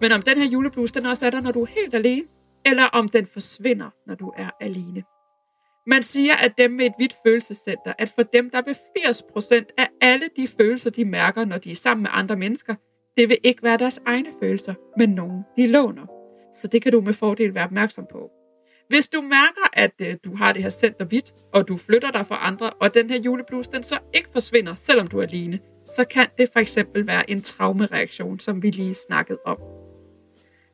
Men 0.00 0.12
om 0.12 0.22
den 0.22 0.38
her 0.38 0.48
juleblues 0.48 0.92
den 0.92 1.06
også 1.06 1.26
er 1.26 1.30
der, 1.30 1.40
når 1.40 1.52
du 1.52 1.62
er 1.62 1.66
helt 1.66 1.94
alene, 1.94 2.26
eller 2.66 2.84
om 2.84 3.08
den 3.08 3.26
forsvinder, 3.26 3.90
når 4.06 4.14
du 4.14 4.32
er 4.36 4.50
alene. 4.60 5.02
Man 5.86 6.02
siger, 6.02 6.34
at 6.36 6.58
dem 6.58 6.70
med 6.70 6.86
et 6.86 6.92
hvidt 6.98 7.16
følelsescenter, 7.26 7.92
at 7.98 8.12
for 8.14 8.22
dem, 8.22 8.50
der 8.50 8.62
vil 8.62 8.76
80% 8.98 9.74
af 9.78 9.88
alle 10.00 10.28
de 10.36 10.48
følelser, 10.48 10.90
de 10.90 11.04
mærker, 11.04 11.44
når 11.44 11.58
de 11.58 11.70
er 11.70 11.76
sammen 11.76 12.02
med 12.02 12.10
andre 12.12 12.36
mennesker, 12.36 12.74
det 13.16 13.28
vil 13.28 13.38
ikke 13.44 13.62
være 13.62 13.78
deres 13.78 14.00
egne 14.06 14.28
følelser, 14.42 14.74
men 14.98 15.10
nogen, 15.10 15.42
de 15.56 15.66
låner. 15.66 16.06
Så 16.56 16.66
det 16.66 16.82
kan 16.82 16.92
du 16.92 17.00
med 17.00 17.14
fordel 17.14 17.54
være 17.54 17.64
opmærksom 17.64 18.06
på. 18.12 18.30
Hvis 18.88 19.08
du 19.08 19.20
mærker, 19.20 19.68
at 19.72 19.92
øh, 19.98 20.16
du 20.24 20.36
har 20.36 20.52
det 20.52 20.62
her 20.62 20.70
center 20.70 21.04
hvidt, 21.04 21.32
og 21.54 21.68
du 21.68 21.76
flytter 21.76 22.10
dig 22.10 22.26
fra 22.26 22.46
andre, 22.46 22.70
og 22.70 22.94
den 22.94 23.10
her 23.10 23.20
juleblues, 23.20 23.68
den 23.68 23.82
så 23.82 23.98
ikke 24.14 24.28
forsvinder, 24.32 24.74
selvom 24.74 25.06
du 25.06 25.18
er 25.18 25.22
alene, 25.22 25.58
så 25.90 26.04
kan 26.04 26.26
det 26.38 26.48
for 26.52 26.60
eksempel 26.60 27.06
være 27.06 27.30
en 27.30 27.42
traumereaktion, 27.42 28.40
som 28.40 28.62
vi 28.62 28.70
lige 28.70 28.94
snakkede 28.94 29.38
om. 29.46 29.58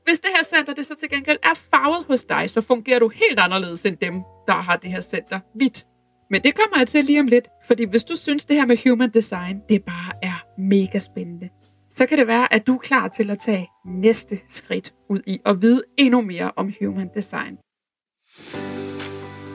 Hvis 0.05 0.21
det 0.21 0.31
her 0.37 0.45
center 0.45 0.75
det 0.75 0.87
så 0.87 0.95
til 0.95 1.11
gengæld 1.11 1.39
er 1.43 1.69
farvet 1.71 2.05
hos 2.05 2.25
dig, 2.25 2.51
så 2.51 2.61
fungerer 2.61 2.99
du 2.99 3.09
helt 3.09 3.39
anderledes 3.39 3.85
end 3.85 3.97
dem, 3.97 4.15
der 4.47 4.55
har 4.55 4.77
det 4.77 4.91
her 4.91 5.01
center 5.01 5.41
hvidt. 5.55 5.87
Men 6.31 6.43
det 6.43 6.55
kommer 6.55 6.79
jeg 6.79 6.89
til 6.89 7.05
lige 7.05 7.21
om 7.21 7.27
lidt, 7.27 7.49
fordi 7.67 7.85
hvis 7.85 8.05
du 8.05 8.17
synes, 8.17 8.45
det 8.45 8.57
her 8.57 8.67
med 8.67 8.89
human 8.89 9.11
design, 9.11 9.61
det 9.69 9.85
bare 9.85 10.13
er 10.23 10.47
mega 10.59 10.99
spændende, 10.99 11.49
så 11.91 12.07
kan 12.07 12.19
det 12.19 12.27
være, 12.27 12.55
at 12.55 12.67
du 12.67 12.75
er 12.75 12.79
klar 12.79 13.09
til 13.09 13.31
at 13.31 13.39
tage 13.39 13.69
næste 13.87 14.37
skridt 14.47 14.95
ud 15.11 15.21
i 15.27 15.39
at 15.47 15.63
vide 15.63 15.83
endnu 15.99 16.21
mere 16.21 16.53
om 16.57 16.73
human 16.81 17.11
design. 17.15 17.59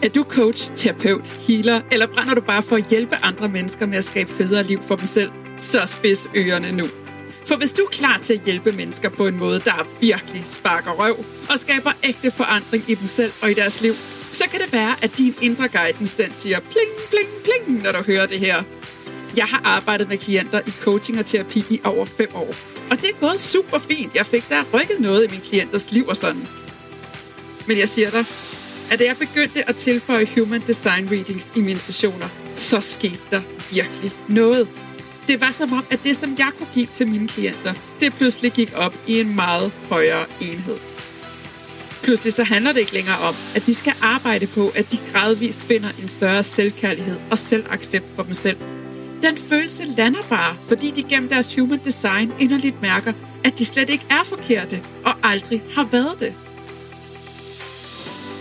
Er 0.04 0.10
du 0.10 0.24
coach, 0.24 0.72
terapeut, 0.76 1.28
healer, 1.48 1.82
eller 1.92 2.08
brænder 2.08 2.34
du 2.34 2.42
bare 2.42 2.62
for 2.62 2.76
at 2.76 2.86
hjælpe 2.90 3.16
andre 3.16 3.50
mennesker 3.50 3.86
med 3.86 3.98
at 3.98 4.04
skabe 4.04 4.32
federe 4.34 4.64
liv 4.64 4.82
for 4.82 4.96
dem 4.96 5.06
selv? 5.06 5.32
Så 5.58 5.86
spids 5.86 6.30
ørerne 6.36 6.72
nu. 6.72 6.88
For 7.46 7.56
hvis 7.56 7.74
du 7.74 7.82
er 7.82 7.90
klar 7.90 8.20
til 8.24 8.34
at 8.34 8.42
hjælpe 8.46 8.72
mennesker 8.72 9.10
på 9.10 9.28
en 9.28 9.38
måde, 9.38 9.60
der 9.60 9.88
virkelig 10.02 10.44
sparker 10.46 10.92
røv 10.92 11.26
og 11.50 11.60
skaber 11.60 11.92
ægte 12.04 12.32
forandring 12.32 12.84
i 12.88 12.96
dem 12.96 13.08
selv 13.08 13.32
og 13.42 13.52
i 13.52 13.54
deres 13.54 13.82
liv, 13.82 13.94
så 14.32 14.44
kan 14.52 14.60
det 14.60 14.74
være, 14.74 14.96
at 15.02 15.18
din 15.18 15.36
indre 15.42 15.68
guidance 15.68 16.18
den 16.18 16.34
siger 16.34 16.60
pling, 16.60 16.92
pling, 17.10 17.30
pling, 17.44 17.84
når 17.84 17.92
du 17.92 18.04
hører 18.04 18.26
det 18.26 18.40
her. 18.40 18.64
Jeg 19.38 19.46
har 19.46 19.62
arbejdet 19.64 20.10
med 20.10 20.18
klienter 20.18 20.62
i 20.68 20.72
coaching 20.82 21.20
og 21.20 21.26
terapi 21.26 21.64
i 21.70 21.82
over 21.84 22.06
fem 22.06 22.36
år. 22.36 22.56
Og 22.92 23.02
det 23.02 23.10
er 23.10 23.20
gået 23.20 23.40
super 23.40 23.78
fint. 23.78 24.16
Jeg 24.16 24.26
fik 24.26 24.50
der 24.50 24.64
rykket 24.74 25.00
noget 25.00 25.26
i 25.26 25.32
min 25.32 25.42
klienters 25.42 25.92
liv 25.92 26.08
og 26.08 26.18
sådan. 26.18 26.48
Men 27.68 27.78
jeg 27.78 27.90
siger 27.90 28.10
dig, 28.10 28.26
at 28.92 29.00
da 29.00 29.04
jeg 29.06 29.18
begyndte 29.18 29.70
at 29.70 29.76
tilføje 29.76 30.28
Human 30.38 30.62
Design 30.68 31.08
Readings 31.12 31.48
i 31.56 31.62
mine 31.62 31.80
sessioner, 31.80 32.28
så 32.56 32.82
skete 32.82 33.20
der 33.32 33.42
virkelig 33.72 34.12
noget. 34.28 34.68
Det 35.28 35.42
var 35.42 35.52
som 35.52 35.74
om, 35.74 35.86
at 35.92 36.00
det, 36.04 36.16
som 36.16 36.36
jeg 36.38 36.52
kunne 36.58 36.68
give 36.74 36.88
til 36.96 37.08
mine 37.08 37.28
klienter, 37.28 37.74
det 38.00 38.14
pludselig 38.14 38.52
gik 38.52 38.72
op 38.76 38.96
i 39.08 39.20
en 39.20 39.36
meget 39.36 39.72
højere 39.90 40.26
enhed. 40.42 40.78
Pludselig 42.04 42.34
så 42.34 42.44
handler 42.44 42.72
det 42.72 42.80
ikke 42.80 42.94
længere 42.94 43.18
om, 43.28 43.36
at 43.56 43.66
de 43.66 43.76
skal 43.76 43.94
arbejde 44.02 44.48
på, 44.48 44.72
at 44.76 44.92
de 44.92 44.98
gradvist 45.12 45.62
finder 45.62 45.90
en 46.02 46.08
større 46.08 46.44
selvkærlighed 46.44 47.18
og 47.32 47.40
selvaccept 47.40 48.06
for 48.16 48.24
dem 48.24 48.34
selv. 48.34 48.58
Den 49.24 49.38
følelse 49.38 49.86
lander 49.98 50.22
bare, 50.30 50.58
fordi 50.68 50.92
de 50.92 51.04
gennem 51.04 51.30
deres 51.30 51.56
human 51.56 51.80
design 51.86 52.34
inderligt 52.40 52.82
mærker, 52.82 53.14
at 53.44 53.60
de 53.60 53.66
slet 53.66 53.90
ikke 53.90 54.06
er 54.10 54.24
forkerte 54.26 54.82
og 55.06 55.14
aldrig 55.24 55.64
har 55.76 55.88
været 55.92 56.20
det. 56.20 56.34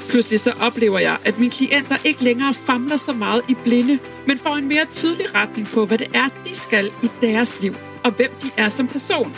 Pludselig 0.08 0.40
så 0.40 0.52
oplever 0.60 0.98
jeg, 0.98 1.16
at 1.24 1.38
mine 1.38 1.50
klienter 1.50 1.96
ikke 2.04 2.24
længere 2.24 2.54
famler 2.54 2.96
så 2.96 3.12
meget 3.12 3.42
i 3.48 3.54
blinde, 3.64 3.98
men 4.26 4.38
får 4.38 4.54
en 4.56 4.68
mere 4.68 4.84
tydelig 4.92 5.34
retning 5.34 5.66
på, 5.66 5.86
hvad 5.86 5.98
det 5.98 6.06
er, 6.14 6.28
de 6.44 6.56
skal 6.56 6.90
i 7.02 7.08
deres 7.22 7.60
liv, 7.60 7.74
og 8.04 8.10
hvem 8.12 8.30
de 8.42 8.50
er 8.56 8.68
som 8.68 8.88
person. 8.88 9.36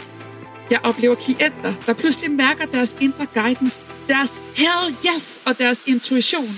Jeg 0.71 0.81
oplever 0.85 1.15
klienter, 1.15 1.75
der 1.87 1.93
pludselig 1.93 2.31
mærker 2.31 2.65
deres 2.67 2.97
indre 3.00 3.27
guidance, 3.35 3.87
deres 4.09 4.41
hell 4.57 4.97
yes 5.07 5.41
og 5.47 5.59
deres 5.59 5.83
intuition. 5.87 6.49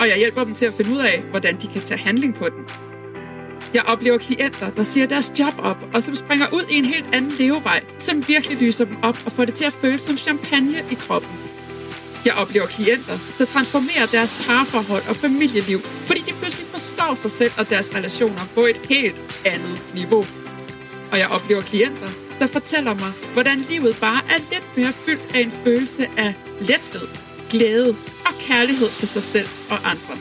Og 0.00 0.08
jeg 0.08 0.16
hjælper 0.16 0.44
dem 0.44 0.54
til 0.54 0.64
at 0.64 0.74
finde 0.74 0.90
ud 0.92 0.98
af, 0.98 1.22
hvordan 1.30 1.56
de 1.60 1.66
kan 1.66 1.82
tage 1.82 2.00
handling 2.00 2.34
på 2.34 2.48
den. 2.48 2.64
Jeg 3.74 3.82
oplever 3.82 4.18
klienter, 4.18 4.70
der 4.70 4.82
siger 4.82 5.06
deres 5.06 5.32
job 5.38 5.54
op, 5.58 5.76
og 5.94 6.02
som 6.02 6.14
springer 6.14 6.46
ud 6.52 6.62
i 6.70 6.78
en 6.78 6.84
helt 6.84 7.08
anden 7.12 7.32
levevej, 7.38 7.84
som 7.98 8.28
virkelig 8.28 8.58
lyser 8.58 8.84
dem 8.84 8.96
op 9.02 9.18
og 9.26 9.32
får 9.32 9.44
det 9.44 9.54
til 9.54 9.64
at 9.64 9.72
føles 9.72 10.02
som 10.02 10.18
champagne 10.18 10.84
i 10.90 10.94
kroppen. 10.94 11.45
Jeg 12.26 12.34
oplever 12.34 12.66
klienter, 12.66 13.18
der 13.38 13.44
transformerer 13.44 14.06
deres 14.06 14.44
parforhold 14.46 15.02
og 15.08 15.16
familieliv, 15.16 15.80
fordi 15.80 16.20
de 16.20 16.32
pludselig 16.40 16.66
forstår 16.66 17.14
sig 17.14 17.30
selv 17.30 17.52
og 17.58 17.70
deres 17.70 17.94
relationer 17.94 18.44
på 18.54 18.60
et 18.66 18.80
helt 18.88 19.40
andet 19.44 19.80
niveau. 19.94 20.24
Og 21.12 21.18
jeg 21.18 21.28
oplever 21.28 21.62
klienter, 21.62 22.08
der 22.38 22.46
fortæller 22.46 22.94
mig, 22.94 23.12
hvordan 23.32 23.58
livet 23.70 23.96
bare 24.00 24.20
er 24.30 24.38
lidt 24.52 24.76
mere 24.76 24.92
fyldt 25.06 25.34
af 25.34 25.40
en 25.40 25.52
følelse 25.64 26.08
af 26.16 26.34
lethed, 26.60 27.08
glæde 27.50 27.96
og 28.26 28.34
kærlighed 28.40 28.88
til 28.88 29.08
sig 29.08 29.22
selv 29.22 29.48
og 29.70 29.78
andre. 29.84 30.16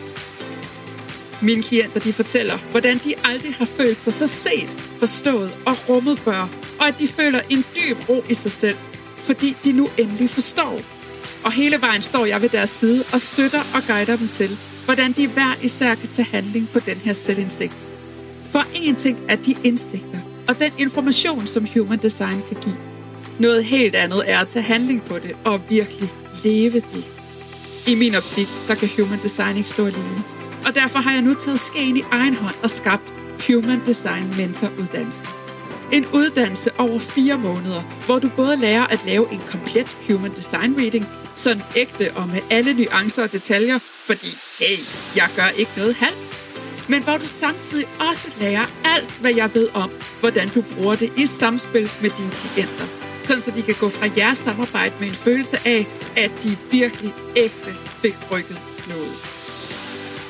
Mine 1.42 1.64
klienter 1.64 2.00
de 2.00 2.14
fortæller, 2.14 2.58
hvordan 2.72 2.98
de 2.98 3.14
aldrig 3.24 3.54
har 3.54 3.66
følt 3.66 4.02
sig 4.02 4.14
så 4.14 4.28
set, 4.28 4.78
forstået 5.00 5.58
og 5.66 5.90
rummet 5.90 6.20
før, 6.20 6.50
og 6.80 6.88
at 6.88 7.00
de 7.00 7.08
føler 7.08 7.42
en 7.50 7.66
dyb 7.76 8.10
ro 8.10 8.24
i 8.30 8.34
sig 8.34 8.52
selv, 8.52 8.78
fordi 9.18 9.56
de 9.64 9.72
nu 9.72 9.90
endelig 9.98 10.30
forstår. 10.30 10.95
Og 11.46 11.52
hele 11.52 11.82
vejen 11.82 12.02
står 12.02 12.26
jeg 12.26 12.42
ved 12.42 12.50
deres 12.50 12.70
side 12.70 13.04
og 13.14 13.22
støtter 13.22 13.60
og 13.76 13.82
guider 13.88 14.16
dem 14.16 14.28
til, 14.28 14.58
hvordan 14.86 15.12
de 15.12 15.28
hver 15.28 15.56
især 15.62 15.96
kan 15.96 16.10
tage 16.14 16.28
handling 16.32 16.70
på 16.74 16.80
den 16.80 16.98
her 16.98 17.14
selvindsigt. 17.14 17.78
For 18.52 18.64
en 18.74 18.96
ting 18.96 19.20
er 19.30 19.36
de 19.36 19.56
indsigter 19.64 20.20
og 20.48 20.60
den 20.60 20.72
information, 20.78 21.48
som 21.48 21.68
Human 21.74 22.00
Design 22.00 22.42
kan 22.48 22.58
give. 22.62 22.78
Noget 23.40 23.66
helt 23.66 23.96
andet 23.96 24.24
er 24.32 24.40
at 24.40 24.48
tage 24.48 24.64
handling 24.64 25.04
på 25.04 25.20
det 25.20 25.36
og 25.46 25.62
virkelig 25.70 26.10
leve 26.44 26.80
det. 26.80 27.06
I 27.88 27.96
min 27.96 28.16
optik, 28.16 28.48
der 28.68 28.76
kan 28.76 28.90
Human 28.98 29.20
Design 29.24 29.58
ikke 29.58 29.70
stå 29.70 29.86
alene. 29.86 30.24
Og 30.68 30.76
derfor 30.76 31.00
har 31.00 31.14
jeg 31.14 31.22
nu 31.22 31.34
taget 31.34 31.60
skeen 31.60 31.98
i 31.98 32.04
egen 32.12 32.36
hånd 32.36 32.56
og 32.64 32.70
skabt 32.70 33.14
Human 33.48 33.82
Design 33.86 34.34
Mentor 34.38 34.70
uddannelsen. 34.80 35.45
En 35.92 36.06
uddannelse 36.14 36.72
over 36.80 37.00
fire 37.00 37.38
måneder, 37.38 37.82
hvor 38.06 38.20
du 38.20 38.30
både 38.36 38.58
lærer 38.58 38.88
at 38.88 39.00
lave 39.06 39.32
en 39.32 39.42
komplet 39.48 39.98
Human 40.10 40.36
Design 40.36 40.76
Reading, 40.80 41.08
sådan 41.36 41.64
ægte 41.76 42.12
og 42.16 42.28
med 42.28 42.42
alle 42.50 42.74
nuancer 42.74 43.24
og 43.24 43.32
detaljer, 43.32 43.80
fordi 43.80 44.28
hey, 44.60 44.78
jeg 45.16 45.30
gør 45.36 45.48
ikke 45.58 45.72
noget 45.78 45.96
halvt, 45.96 46.46
men 46.90 47.04
hvor 47.04 47.18
du 47.18 47.26
samtidig 47.26 47.86
også 48.10 48.28
lærer 48.40 48.66
alt, 48.86 49.18
hvad 49.22 49.34
jeg 49.36 49.50
ved 49.54 49.70
om, 49.74 49.92
hvordan 50.20 50.50
du 50.50 50.62
bruger 50.62 50.96
det 50.96 51.12
i 51.18 51.26
samspil 51.26 51.92
med 52.02 52.10
dine 52.10 52.32
klienter, 52.32 52.86
sådan 53.20 53.42
så 53.42 53.52
de 53.52 53.62
kan 53.62 53.76
gå 53.80 53.90
fra 53.90 54.08
jeres 54.18 54.38
samarbejde 54.38 54.94
med 55.00 55.08
en 55.08 55.14
følelse 55.14 55.58
af, 55.66 55.88
at 56.18 56.32
de 56.44 56.58
virkelig 56.72 57.14
ægte 57.36 57.74
fik 58.02 58.16
rykket 58.32 58.58
noget. 58.88 59.45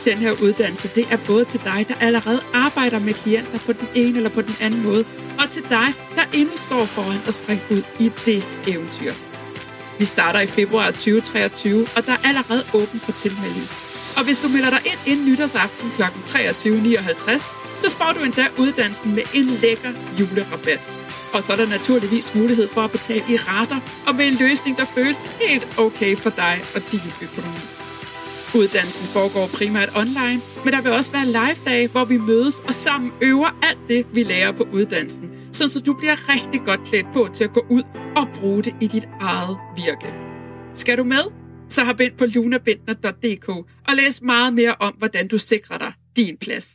Den 0.05 0.17
her 0.17 0.31
uddannelse, 0.41 0.87
det 0.95 1.05
er 1.11 1.17
både 1.27 1.45
til 1.45 1.61
dig, 1.63 1.85
der 1.87 1.95
allerede 2.01 2.41
arbejder 2.53 2.99
med 2.99 3.13
klienter 3.13 3.59
på 3.65 3.73
den 3.73 3.87
ene 3.95 4.17
eller 4.17 4.29
på 4.29 4.41
den 4.41 4.55
anden 4.61 4.83
måde, 4.83 5.05
og 5.39 5.51
til 5.51 5.63
dig, 5.63 5.87
der 6.15 6.23
endnu 6.33 6.57
står 6.57 6.85
foran 6.85 7.21
at 7.27 7.33
springe 7.33 7.63
ud 7.71 7.81
i 7.99 8.11
det 8.25 8.43
eventyr. 8.67 9.13
Vi 9.99 10.05
starter 10.05 10.39
i 10.39 10.47
februar 10.47 10.91
2023, 10.91 11.87
og 11.95 12.05
der 12.05 12.11
er 12.11 12.27
allerede 12.29 12.63
åben 12.73 12.99
for 12.99 13.11
tilmelding. 13.11 13.67
Og 14.17 14.23
hvis 14.23 14.37
du 14.37 14.47
melder 14.47 14.69
dig 14.69 14.81
ind 14.85 14.99
inden 15.05 15.25
nytårsaften 15.31 15.91
kl. 15.95 16.01
23.59, 16.01 17.55
så 17.81 17.89
får 17.89 18.11
du 18.15 18.23
endda 18.23 18.45
uddannelsen 18.57 19.15
med 19.15 19.23
en 19.33 19.45
lækker 19.45 19.91
julerabat. 20.19 20.81
Og 21.33 21.43
så 21.43 21.51
er 21.53 21.55
der 21.55 21.67
naturligvis 21.67 22.35
mulighed 22.35 22.67
for 22.67 22.81
at 22.81 22.91
betale 22.91 23.23
i 23.29 23.37
rater 23.37 23.79
og 24.07 24.15
med 24.15 24.27
en 24.27 24.35
løsning, 24.35 24.77
der 24.77 24.85
føles 24.85 25.17
helt 25.41 25.79
okay 25.79 26.17
for 26.17 26.29
dig 26.29 26.61
og 26.75 26.81
din 26.91 27.01
økonomi. 27.21 27.84
Uddannelsen 28.59 29.07
foregår 29.17 29.47
primært 29.57 29.89
online, 30.01 30.41
men 30.63 30.73
der 30.73 30.81
vil 30.81 30.91
også 30.91 31.11
være 31.11 31.25
live-dage, 31.25 31.87
hvor 31.87 32.05
vi 32.05 32.17
mødes 32.17 32.55
og 32.67 32.73
sammen 32.73 33.11
øver 33.21 33.59
alt 33.63 33.79
det, 33.87 34.05
vi 34.13 34.23
lærer 34.23 34.51
på 34.51 34.63
uddannelsen, 34.73 35.29
så 35.53 35.81
du 35.85 35.93
bliver 35.93 36.29
rigtig 36.29 36.61
godt 36.65 36.79
klædt 36.87 37.07
på 37.13 37.29
til 37.33 37.43
at 37.43 37.53
gå 37.53 37.65
ud 37.69 37.83
og 38.15 38.27
bruge 38.35 38.63
det 38.63 38.75
i 38.81 38.87
dit 38.87 39.07
eget 39.21 39.57
virke. 39.75 40.13
Skal 40.73 40.97
du 40.97 41.03
med? 41.03 41.23
Så 41.69 41.83
har 41.83 42.01
ind 42.01 42.17
på 42.17 42.25
lunabindner.dk 42.25 43.49
og 43.87 43.95
læs 43.95 44.21
meget 44.21 44.53
mere 44.53 44.75
om, 44.79 44.93
hvordan 44.93 45.27
du 45.27 45.37
sikrer 45.37 45.77
dig 45.77 45.93
din 46.15 46.37
plads. 46.37 46.67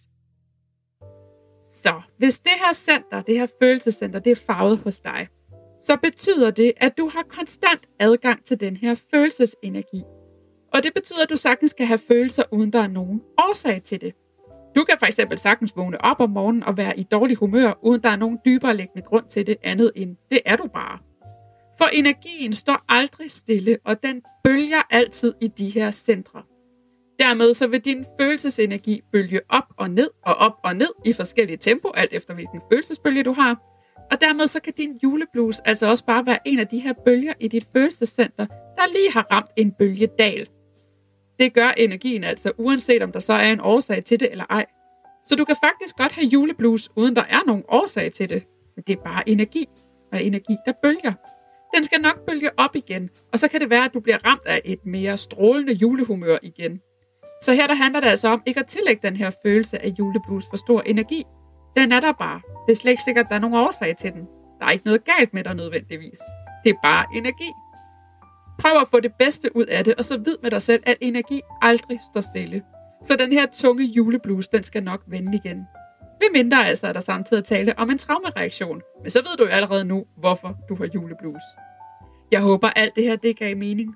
Så 1.63 2.01
hvis 2.19 2.41
det 2.41 2.53
her 2.65 2.73
center, 2.73 3.23
det 3.23 3.35
her 3.35 3.47
følelsescenter, 3.63 4.19
det 4.19 4.31
er 4.31 4.41
farvet 4.47 4.79
hos 4.79 5.01
dig, 5.01 5.29
så 5.81 5.97
betyder 6.03 6.51
det, 6.51 6.73
at 6.77 6.93
du 6.99 7.09
har 7.09 7.23
konstant 7.23 7.81
adgang 8.01 8.45
til 8.45 8.61
den 8.61 8.77
her 8.77 8.95
følelsesenergi. 9.15 10.03
Og 10.75 10.85
det 10.85 10.95
betyder, 10.95 11.23
at 11.23 11.31
du 11.31 11.37
sagtens 11.37 11.73
kan 11.73 11.87
have 11.87 11.99
følelser, 12.09 12.43
uden 12.51 12.73
der 12.73 12.81
er 12.81 12.89
nogen 12.89 13.23
årsag 13.39 13.83
til 13.83 14.01
det. 14.01 14.15
Du 14.77 14.85
kan 14.85 14.97
for 14.99 15.07
eksempel 15.07 15.39
sagtens 15.39 15.77
vågne 15.77 16.05
op 16.05 16.21
om 16.21 16.31
morgenen 16.31 16.63
og 16.63 16.77
være 16.77 16.99
i 16.99 17.03
dårlig 17.03 17.37
humør, 17.37 17.73
uden 17.83 18.03
der 18.03 18.09
er 18.09 18.17
nogen 18.17 18.39
dybere 18.45 18.77
liggende 18.77 19.03
grund 19.03 19.25
til 19.29 19.47
det 19.47 19.57
andet 19.63 19.93
end, 19.97 20.17
det 20.31 20.41
er 20.47 20.57
du 20.57 20.67
bare. 20.67 20.99
For 21.79 21.85
energien 21.93 22.53
står 22.53 22.85
aldrig 22.89 23.31
stille, 23.31 23.79
og 23.85 24.03
den 24.03 24.23
bølger 24.45 24.83
altid 24.91 25.35
i 25.41 25.49
de 25.49 25.71
her 25.71 25.91
centre. 25.91 26.43
Dermed 27.19 27.55
så 27.55 27.67
vil 27.67 27.81
din 27.81 28.07
følelsesenergi 28.21 29.01
bølge 29.13 29.41
op 29.49 29.65
og 29.77 29.91
ned 29.91 30.11
og 30.23 30.35
op 30.35 30.53
og 30.65 30.77
ned 30.77 30.91
i 31.05 31.13
forskellige 31.13 31.57
tempo, 31.57 31.91
alt 31.95 32.13
efter 32.13 32.35
hvilken 32.35 32.61
følelsesbølge 32.73 33.23
du 33.23 33.33
har. 33.33 33.61
Og 34.11 34.21
dermed 34.21 34.47
så 34.47 34.61
kan 34.61 34.73
din 34.77 34.99
juleblues 35.03 35.61
altså 35.61 35.87
også 35.91 36.05
bare 36.05 36.27
være 36.27 36.39
en 36.47 36.59
af 36.59 36.67
de 36.67 36.79
her 36.79 36.93
bølger 37.05 37.33
i 37.41 37.49
dit 37.49 37.67
følelsescenter, 37.77 38.47
der 38.47 38.93
lige 38.93 39.13
har 39.13 39.27
ramt 39.31 39.51
en 39.57 39.73
bølgedal. 39.73 40.49
Det 41.41 41.53
gør 41.53 41.71
energien 41.77 42.25
altså, 42.25 42.53
uanset 42.59 43.03
om 43.03 43.13
der 43.13 43.21
så 43.21 43.33
er 43.33 43.53
en 43.53 43.61
årsag 43.61 44.05
til 44.05 44.21
det 44.21 44.31
eller 44.31 44.45
ej. 44.51 44.67
Så 45.25 45.37
du 45.37 45.45
kan 45.45 45.57
faktisk 45.65 45.97
godt 45.97 46.13
have 46.13 46.27
juleblues, 46.27 46.91
uden 46.97 47.17
der 47.17 47.23
er 47.23 47.41
nogen 47.47 47.65
årsag 47.69 48.13
til 48.13 48.29
det. 48.29 48.43
Men 48.77 48.85
det 48.87 48.99
er 48.99 49.03
bare 49.03 49.29
energi, 49.29 49.67
og 50.13 50.23
energi, 50.25 50.57
der 50.67 50.73
bølger. 50.83 51.13
Den 51.77 51.85
skal 51.85 52.01
nok 52.01 52.27
bølge 52.27 52.51
op 52.57 52.77
igen, 52.77 53.11
og 53.33 53.39
så 53.39 53.49
kan 53.49 53.61
det 53.61 53.71
være, 53.71 53.85
at 53.85 53.95
du 53.95 54.01
bliver 54.01 54.19
ramt 54.27 54.47
af 54.47 54.61
et 54.65 54.87
mere 54.87 55.19
strålende 55.19 55.73
julehumør 55.73 56.39
igen. 56.43 56.81
Så 57.43 57.53
her 57.53 57.67
der 57.67 57.75
handler 57.75 58.01
det 58.01 58.09
altså 58.09 58.29
om 58.29 58.43
ikke 58.47 58.61
at 58.61 58.67
tillægge 58.67 59.09
den 59.09 59.17
her 59.17 59.31
følelse 59.47 59.83
af 59.83 59.89
juleblues 59.99 60.45
for 60.51 60.57
stor 60.57 60.81
energi. 60.81 61.25
Den 61.77 61.93
er 61.93 62.01
der 62.01 62.13
bare. 62.13 62.41
Det 62.67 62.73
er 62.73 62.77
slet 62.77 62.91
ikke 62.91 63.03
sikkert, 63.03 63.25
at 63.25 63.29
der 63.29 63.35
er 63.35 63.41
nogen 63.41 63.57
årsag 63.57 63.97
til 63.97 64.13
den. 64.13 64.27
Der 64.59 64.67
er 64.67 64.71
ikke 64.71 64.85
noget 64.85 65.05
galt 65.05 65.35
med 65.35 65.45
dig 65.45 65.55
nødvendigvis. 65.55 66.19
Det 66.65 66.71
er 66.71 66.79
bare 66.83 67.07
energi. 67.15 67.51
Prøv 68.61 68.81
at 68.81 68.89
få 68.89 69.01
det 69.01 69.13
bedste 69.19 69.57
ud 69.57 69.65
af 69.65 69.85
det, 69.85 69.95
og 69.95 70.05
så 70.05 70.19
vid 70.19 70.37
med 70.43 70.51
dig 70.51 70.63
selv, 70.63 70.83
at 70.87 70.97
energi 71.01 71.41
aldrig 71.63 71.99
står 72.13 72.21
stille. 72.21 72.63
Så 73.05 73.17
den 73.17 73.33
her 73.33 73.47
tunge 73.53 73.85
juleblues, 73.85 74.49
den 74.49 74.63
skal 74.63 74.85
nok 74.85 75.03
vende 75.07 75.41
igen. 75.45 75.67
Ved 76.21 76.33
mindre 76.33 76.67
altså 76.67 76.87
er 76.87 76.93
der 76.93 77.01
samtidig 77.01 77.45
tale 77.45 77.79
om 77.79 77.91
en 77.91 77.99
traumereaktion. 77.99 78.81
Men 79.03 79.11
så 79.11 79.19
ved 79.19 79.37
du 79.37 79.45
jo 79.45 79.49
allerede 79.49 79.85
nu, 79.85 80.05
hvorfor 80.19 80.59
du 80.69 80.75
har 80.75 80.89
juleblues. 80.95 81.43
Jeg 82.33 82.41
håber 82.41 82.71
alt 82.71 82.95
det 82.97 83.05
her, 83.05 83.17
det 83.17 83.39
gav 83.39 83.57
mening. 83.57 83.95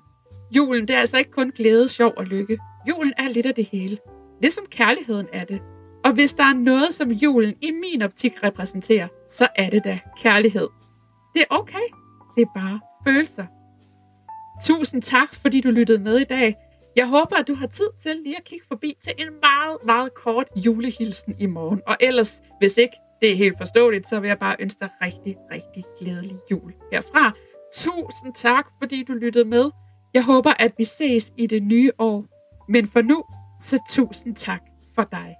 Julen, 0.55 0.87
det 0.87 0.95
er 0.95 0.99
altså 0.99 1.17
ikke 1.17 1.31
kun 1.31 1.51
glæde, 1.51 1.89
sjov 1.89 2.13
og 2.17 2.25
lykke. 2.25 2.57
Julen 2.89 3.13
er 3.17 3.29
lidt 3.29 3.45
af 3.45 3.55
det 3.55 3.65
hele. 3.65 3.97
Ligesom 4.41 4.65
kærligheden 4.69 5.27
er 5.33 5.45
det. 5.45 5.61
Og 6.03 6.13
hvis 6.13 6.33
der 6.33 6.43
er 6.43 6.53
noget, 6.53 6.93
som 6.93 7.11
julen 7.11 7.55
i 7.61 7.71
min 7.71 8.01
optik 8.01 8.33
repræsenterer, 8.43 9.07
så 9.29 9.47
er 9.55 9.69
det 9.69 9.83
da 9.83 9.99
kærlighed. 10.17 10.67
Det 11.33 11.41
er 11.41 11.55
okay. 11.55 11.87
Det 12.35 12.41
er 12.41 12.51
bare 12.55 12.79
følelser. 13.07 13.45
Tusind 14.63 15.01
tak, 15.01 15.35
fordi 15.35 15.61
du 15.61 15.69
lyttede 15.69 15.99
med 15.99 16.17
i 16.17 16.23
dag. 16.23 16.55
Jeg 16.95 17.07
håber, 17.07 17.35
at 17.35 17.47
du 17.47 17.55
har 17.55 17.67
tid 17.67 17.89
til 18.01 18.15
lige 18.23 18.37
at 18.37 18.43
kigge 18.43 18.65
forbi 18.67 18.93
til 19.03 19.13
en 19.17 19.27
meget, 19.41 19.77
meget 19.85 20.13
kort 20.13 20.47
julehilsen 20.55 21.35
i 21.39 21.45
morgen. 21.45 21.81
Og 21.87 21.97
ellers, 21.99 22.41
hvis 22.59 22.77
ikke 22.77 22.95
det 23.21 23.31
er 23.31 23.35
helt 23.35 23.57
forståeligt, 23.57 24.07
så 24.07 24.19
vil 24.19 24.27
jeg 24.27 24.39
bare 24.39 24.55
ønske 24.59 24.79
dig 24.79 24.89
rigtig, 25.01 25.37
rigtig 25.51 25.83
glædelig 25.99 26.37
jul 26.51 26.73
herfra. 26.91 27.31
Tusind 27.73 28.33
tak, 28.35 28.65
fordi 28.79 29.03
du 29.03 29.13
lyttede 29.13 29.45
med. 29.45 29.69
Jeg 30.13 30.23
håber, 30.23 30.53
at 30.59 30.71
vi 30.77 30.83
ses 30.83 31.33
i 31.37 31.47
det 31.47 31.63
nye 31.63 31.91
år. 31.99 32.25
Men 32.69 32.87
for 32.87 33.01
nu, 33.01 33.23
så 33.61 33.79
tusind 33.89 34.35
tak 34.35 34.61
for 34.95 35.01
dig. 35.01 35.35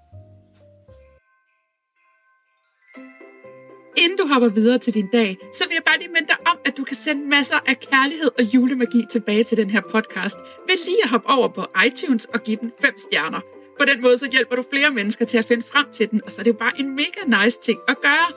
Inden 3.98 4.18
du 4.18 4.28
hopper 4.28 4.50
videre 4.50 4.78
til 4.78 4.94
din 4.94 5.08
dag, 5.08 5.38
så 5.54 5.64
vil 5.68 5.74
jeg 5.74 5.84
bare 5.86 5.98
lige 6.00 6.08
minde 6.08 6.28
dig 6.28 6.38
om, 6.46 6.58
at 6.66 6.78
du 6.78 6.84
kan 6.84 6.98
sende 6.98 7.28
masser 7.28 7.60
af 7.66 7.80
kærlighed 7.80 8.32
og 8.40 8.44
julemagi 8.44 9.04
tilbage 9.12 9.44
til 9.44 9.58
den 9.58 9.70
her 9.70 9.82
podcast 9.82 10.38
ved 10.68 10.86
lige 10.86 11.04
at 11.04 11.10
hoppe 11.10 11.30
over 11.30 11.48
på 11.48 11.66
iTunes 11.86 12.26
og 12.26 12.44
give 12.44 12.58
den 12.62 12.72
5 12.82 12.98
stjerner. 12.98 13.40
På 13.80 13.86
den 13.86 14.02
måde 14.02 14.18
så 14.18 14.28
hjælper 14.32 14.56
du 14.56 14.64
flere 14.74 14.92
mennesker 14.92 15.26
til 15.26 15.38
at 15.38 15.46
finde 15.46 15.64
frem 15.72 15.86
til 15.92 16.12
den, 16.12 16.22
og 16.26 16.32
så 16.32 16.42
er 16.42 16.44
det 16.44 16.52
jo 16.52 16.58
bare 16.58 16.80
en 16.80 16.96
mega 16.96 17.44
nice 17.44 17.60
ting 17.62 17.80
at 17.88 18.02
gøre. 18.02 18.28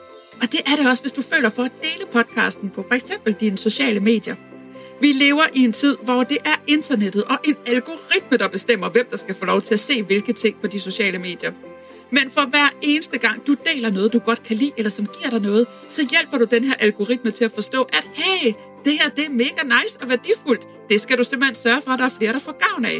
Og 0.41 0.51
det 0.51 0.59
er 0.67 0.75
det 0.75 0.89
også, 0.89 1.03
hvis 1.03 1.11
du 1.11 1.21
føler 1.21 1.49
for 1.49 1.63
at 1.63 1.71
dele 1.81 2.05
podcasten 2.11 2.69
på 2.69 2.85
for 2.87 2.95
eksempel 2.95 3.35
dine 3.39 3.57
sociale 3.57 3.99
medier. 3.99 4.35
Vi 5.01 5.11
lever 5.11 5.43
i 5.53 5.63
en 5.63 5.73
tid, 5.73 5.97
hvor 6.03 6.23
det 6.23 6.37
er 6.45 6.55
internettet 6.67 7.23
og 7.23 7.37
en 7.43 7.55
algoritme, 7.65 8.37
der 8.37 8.47
bestemmer, 8.47 8.89
hvem 8.89 9.07
der 9.11 9.17
skal 9.17 9.35
få 9.35 9.45
lov 9.45 9.61
til 9.61 9.73
at 9.73 9.79
se 9.79 10.03
hvilke 10.03 10.33
ting 10.33 10.61
på 10.61 10.67
de 10.67 10.79
sociale 10.79 11.17
medier. 11.17 11.51
Men 12.11 12.31
for 12.31 12.45
hver 12.45 12.69
eneste 12.81 13.17
gang, 13.17 13.47
du 13.47 13.55
deler 13.73 13.89
noget, 13.89 14.13
du 14.13 14.19
godt 14.19 14.43
kan 14.43 14.57
lide, 14.57 14.71
eller 14.77 14.89
som 14.89 15.07
giver 15.19 15.29
dig 15.29 15.41
noget, 15.41 15.67
så 15.89 16.07
hjælper 16.11 16.37
du 16.37 16.45
den 16.45 16.63
her 16.63 16.73
algoritme 16.73 17.31
til 17.31 17.45
at 17.45 17.51
forstå, 17.55 17.83
at 17.83 18.03
hey, 18.13 18.53
det 18.85 18.93
her 18.93 19.09
det 19.09 19.25
er 19.25 19.29
mega 19.29 19.63
nice 19.63 19.99
og 20.01 20.09
værdifuldt. 20.09 20.61
Det 20.89 21.01
skal 21.01 21.17
du 21.17 21.23
simpelthen 21.23 21.55
sørge 21.55 21.81
for, 21.81 21.91
at 21.91 21.99
der 21.99 22.05
er 22.05 22.11
flere, 22.19 22.33
der 22.33 22.39
får 22.39 22.69
gavn 22.69 22.85
af. 22.85 22.99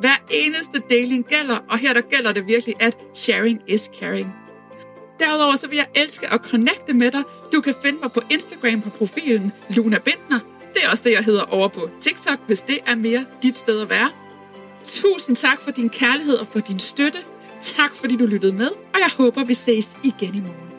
Hver 0.00 0.16
eneste 0.30 0.82
deling 0.90 1.26
gælder, 1.26 1.58
og 1.68 1.78
her 1.78 1.92
der 1.92 2.00
gælder 2.00 2.32
det 2.32 2.46
virkelig, 2.46 2.74
at 2.80 2.96
sharing 3.14 3.62
is 3.66 3.90
caring. 4.00 4.34
Derudover 5.20 5.56
så 5.56 5.68
vil 5.68 5.76
jeg 5.76 5.86
elske 5.94 6.32
at 6.32 6.40
connecte 6.40 6.92
med 6.92 7.10
dig. 7.10 7.22
Du 7.52 7.60
kan 7.60 7.74
finde 7.84 7.98
mig 8.02 8.12
på 8.12 8.20
Instagram 8.30 8.80
på 8.80 8.90
profilen 8.90 9.52
Luna 9.70 9.98
Bindner. 9.98 10.38
Det 10.74 10.84
er 10.84 10.90
også 10.90 11.04
det, 11.04 11.12
jeg 11.12 11.24
hedder 11.24 11.42
over 11.42 11.68
på 11.68 11.90
TikTok, 12.00 12.38
hvis 12.46 12.60
det 12.60 12.78
er 12.86 12.94
mere 12.94 13.24
dit 13.42 13.56
sted 13.56 13.80
at 13.80 13.90
være. 13.90 14.10
Tusind 14.84 15.36
tak 15.36 15.60
for 15.60 15.70
din 15.70 15.88
kærlighed 15.88 16.34
og 16.34 16.46
for 16.46 16.60
din 16.60 16.80
støtte. 16.80 17.18
Tak 17.64 17.94
fordi 17.94 18.16
du 18.16 18.26
lyttede 18.26 18.52
med, 18.52 18.68
og 18.68 19.00
jeg 19.00 19.10
håber, 19.16 19.44
vi 19.44 19.54
ses 19.54 19.96
igen 20.02 20.34
i 20.34 20.40
morgen. 20.40 20.73